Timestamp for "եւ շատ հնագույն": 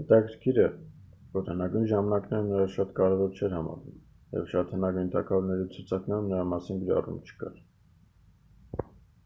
4.38-5.12